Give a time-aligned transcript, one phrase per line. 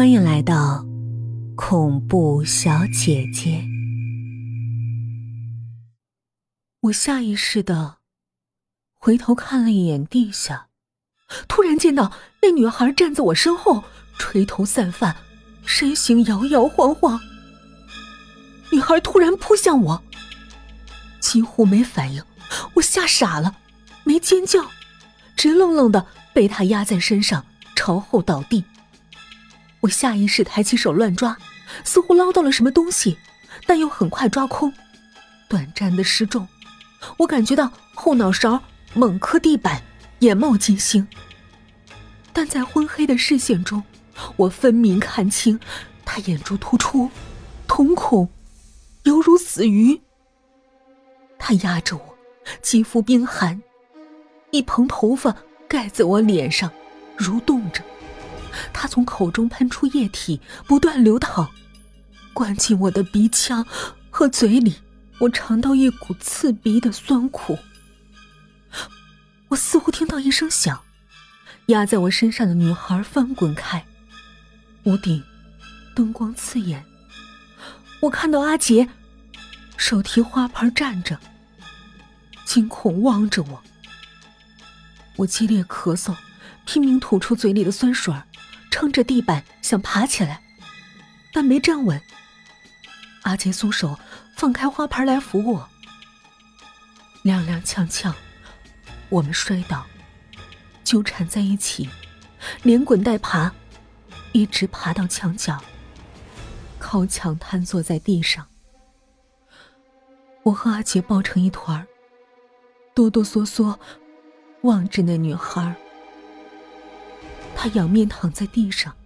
[0.00, 0.82] 欢迎来到
[1.54, 3.62] 恐怖小姐姐。
[6.80, 7.98] 我下意识的
[8.96, 10.68] 回头看了一眼地下，
[11.46, 13.84] 突然见到那女孩站在我身后，
[14.18, 15.14] 垂头散发，
[15.66, 17.20] 身形摇摇晃晃。
[18.72, 20.02] 女孩突然扑向我，
[21.20, 22.24] 几乎没反应，
[22.72, 23.58] 我吓傻了，
[24.04, 24.64] 没尖叫，
[25.36, 27.44] 直愣愣的被她压在身上，
[27.76, 28.64] 朝后倒地。
[29.80, 31.36] 我下意识抬起手乱抓，
[31.84, 33.18] 似乎捞到了什么东西，
[33.66, 34.72] 但又很快抓空，
[35.48, 36.46] 短暂的失重。
[37.18, 38.62] 我感觉到后脑勺
[38.92, 39.82] 猛磕地板，
[40.18, 41.06] 眼冒金星。
[42.32, 43.82] 但在昏黑的视线中，
[44.36, 45.58] 我分明看清，
[46.04, 47.10] 他眼珠突出，
[47.66, 48.28] 瞳孔
[49.04, 50.00] 犹如死鱼。
[51.38, 52.18] 他压着我，
[52.60, 53.62] 肌肤冰寒，
[54.50, 55.34] 一蓬头发
[55.66, 56.70] 盖在我脸上，
[57.16, 57.82] 蠕动着。
[58.72, 61.50] 他从口中喷出液体，不断流淌，
[62.32, 63.66] 灌进我的鼻腔
[64.10, 64.76] 和嘴里。
[65.20, 67.58] 我尝到一股刺鼻的酸苦。
[69.48, 70.80] 我似乎听到一声响，
[71.66, 73.84] 压在我身上的女孩翻滚开。
[74.84, 75.22] 屋顶
[75.94, 76.86] 灯光刺眼，
[78.00, 78.88] 我看到阿杰
[79.76, 81.18] 手提花盆站着，
[82.46, 83.62] 惊恐望着我。
[85.16, 86.16] 我激烈咳嗽，
[86.64, 88.24] 拼命吐出嘴里的酸水儿。
[88.70, 90.42] 撑着地板想爬起来，
[91.32, 92.00] 但没站稳。
[93.22, 93.98] 阿杰松手，
[94.36, 95.68] 放开花盆来扶我。
[97.24, 98.14] 踉踉跄跄，
[99.10, 99.84] 我们摔倒，
[100.82, 101.90] 纠缠在一起，
[102.62, 103.52] 连滚带爬，
[104.32, 105.62] 一直爬到墙角，
[106.78, 108.46] 靠墙瘫坐在地上。
[110.44, 111.86] 我和阿杰抱成一团，
[112.94, 113.78] 哆哆嗦嗦
[114.62, 115.76] 望着那女孩。
[117.62, 118.96] 他仰面躺在地上，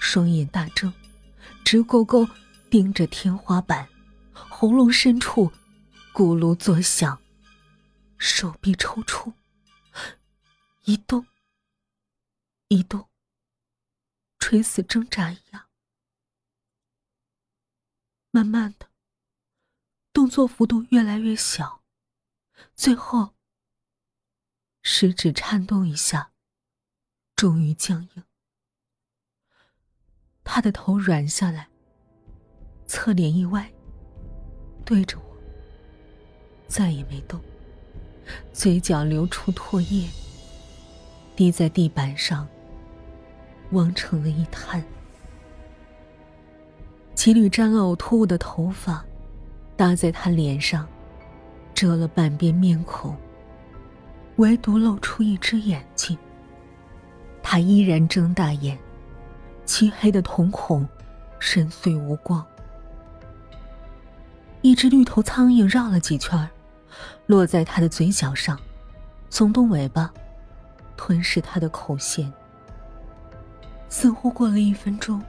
[0.00, 0.90] 双眼大睁，
[1.62, 2.26] 直勾勾
[2.70, 3.86] 盯着天花板，
[4.32, 5.52] 喉咙深处
[6.14, 7.20] 咕噜作响，
[8.16, 9.34] 手臂抽搐，
[10.84, 11.26] 一动
[12.68, 13.06] 一动，
[14.38, 15.68] 垂死挣扎一样。
[18.30, 18.88] 慢慢的，
[20.14, 21.82] 动作幅度越来越小，
[22.74, 23.34] 最后，
[24.82, 26.32] 食指颤动一下。
[27.38, 28.24] 终于僵硬，
[30.42, 31.68] 他的头软下来，
[32.84, 33.70] 侧脸一歪，
[34.84, 35.36] 对着我，
[36.66, 37.40] 再也没动，
[38.52, 40.08] 嘴角流出唾液，
[41.36, 42.44] 滴在地板上，
[43.70, 44.82] 汪成了一滩。
[47.14, 49.06] 几缕沾了呕吐物的头发，
[49.76, 50.88] 搭在他脸上，
[51.72, 53.16] 遮了半边面孔，
[54.38, 56.18] 唯独露出一只眼睛。
[57.42, 58.78] 他依然睁大眼，
[59.64, 60.86] 漆黑的瞳孔
[61.38, 62.44] 深邃无光。
[64.60, 66.48] 一只绿头苍蝇绕了几圈，
[67.26, 68.58] 落在他的嘴角上，
[69.30, 70.12] 耸动尾巴，
[70.96, 72.30] 吞噬他的口弦。
[73.88, 75.22] 似乎过了一分钟，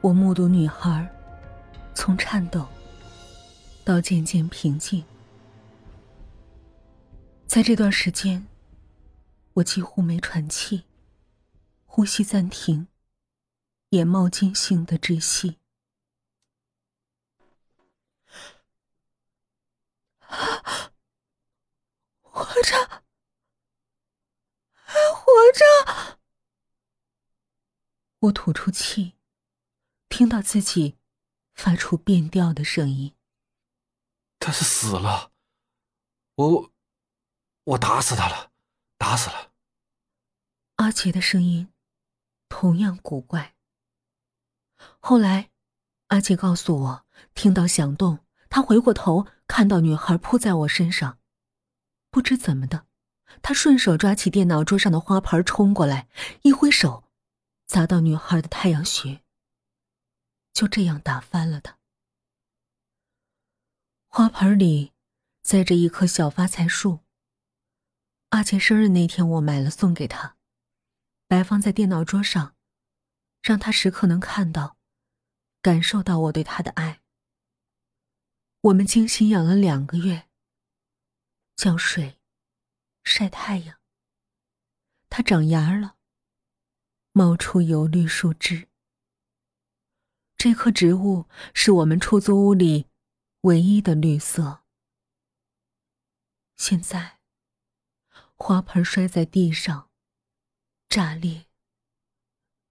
[0.00, 1.08] 我目睹女孩
[1.94, 2.66] 从颤抖
[3.84, 5.02] 到渐渐平静。
[7.46, 8.46] 在这段时间。
[9.54, 10.84] 我几乎没喘气，
[11.84, 12.88] 呼吸暂停，
[13.90, 15.60] 眼冒金星的窒息。
[22.20, 23.04] 活着，
[24.72, 26.18] 还活着！
[28.18, 29.14] 我吐出气，
[30.08, 30.98] 听到自己
[31.54, 33.14] 发出变调的声音。
[34.40, 35.30] 他是死了，
[36.34, 36.72] 我，
[37.62, 38.50] 我打死他了。
[38.96, 39.52] 打死了。
[40.76, 41.72] 阿杰的声音
[42.48, 43.54] 同样古怪。
[44.98, 45.50] 后来，
[46.08, 48.18] 阿杰告诉我，听到响动，
[48.50, 51.18] 他回过头，看到女孩扑在我身上，
[52.10, 52.86] 不知怎么的，
[53.40, 56.08] 他顺手抓起电脑桌上的花盆冲过来，
[56.42, 57.04] 一挥手，
[57.66, 59.22] 砸到女孩的太阳穴，
[60.52, 61.78] 就这样打翻了她。
[64.08, 64.92] 花盆里
[65.42, 67.03] 栽着一棵小发财树。
[68.34, 70.36] 阿杰生日那天，我买了送给他，
[71.28, 72.56] 摆放在电脑桌上，
[73.40, 74.76] 让他时刻能看到、
[75.62, 77.00] 感受到我对他的爱。
[78.62, 80.28] 我们精心养了两个月，
[81.54, 82.18] 浇水、
[83.04, 83.78] 晒太阳，
[85.08, 85.94] 它长芽了，
[87.12, 88.68] 冒出油绿树枝。
[90.36, 92.88] 这棵植物是我们出租屋里
[93.42, 94.64] 唯一的绿色。
[96.56, 97.13] 现在。
[98.46, 99.88] 花盆摔在地上，
[100.90, 101.46] 炸裂，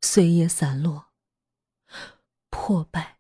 [0.01, 1.11] 碎叶散落，
[2.51, 3.17] 破败，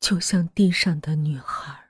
[0.00, 1.89] 就像地上的女孩。